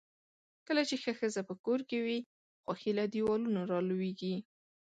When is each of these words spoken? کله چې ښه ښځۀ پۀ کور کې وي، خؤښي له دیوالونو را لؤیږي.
کله 0.67 0.81
چې 0.89 0.95
ښه 1.01 1.11
ښځۀ 1.19 1.41
پۀ 1.47 1.53
کور 1.65 1.79
کې 1.89 1.99
وي، 2.05 2.19
خؤښي 2.65 2.91
له 2.99 3.05
دیوالونو 3.13 3.61
را 3.71 3.79
لؤیږي. 3.89 4.35